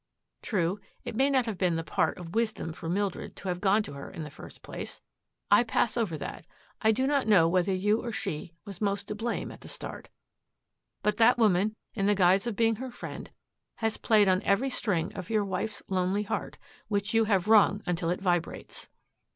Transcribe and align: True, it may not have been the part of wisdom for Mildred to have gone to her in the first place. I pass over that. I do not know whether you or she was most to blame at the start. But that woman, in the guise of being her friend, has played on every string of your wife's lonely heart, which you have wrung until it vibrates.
True, 0.41 0.79
it 1.03 1.15
may 1.15 1.29
not 1.29 1.45
have 1.45 1.59
been 1.59 1.75
the 1.75 1.83
part 1.83 2.17
of 2.17 2.33
wisdom 2.33 2.73
for 2.73 2.89
Mildred 2.89 3.35
to 3.35 3.49
have 3.49 3.61
gone 3.61 3.83
to 3.83 3.93
her 3.93 4.09
in 4.09 4.23
the 4.23 4.31
first 4.31 4.63
place. 4.63 4.99
I 5.51 5.63
pass 5.63 5.95
over 5.95 6.17
that. 6.17 6.47
I 6.81 6.91
do 6.91 7.05
not 7.05 7.27
know 7.27 7.47
whether 7.47 7.71
you 7.71 8.03
or 8.03 8.11
she 8.11 8.51
was 8.65 8.81
most 8.81 9.07
to 9.09 9.13
blame 9.13 9.51
at 9.51 9.61
the 9.61 9.67
start. 9.67 10.09
But 11.03 11.17
that 11.17 11.37
woman, 11.37 11.75
in 11.93 12.07
the 12.07 12.15
guise 12.15 12.47
of 12.47 12.55
being 12.55 12.77
her 12.77 12.89
friend, 12.89 13.29
has 13.75 13.97
played 13.97 14.27
on 14.27 14.41
every 14.41 14.71
string 14.71 15.13
of 15.13 15.29
your 15.29 15.45
wife's 15.45 15.83
lonely 15.87 16.23
heart, 16.23 16.57
which 16.87 17.13
you 17.13 17.25
have 17.25 17.47
wrung 17.47 17.83
until 17.85 18.09
it 18.09 18.21
vibrates. 18.21 18.89